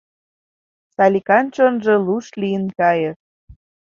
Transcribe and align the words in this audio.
—Саликан 0.93 1.45
чонжо 1.55 1.95
луш 2.05 2.25
лийын 2.41 2.65
кайыш. 2.79 3.17